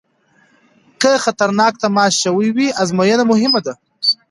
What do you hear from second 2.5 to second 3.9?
وي ازموینه مهمه ده.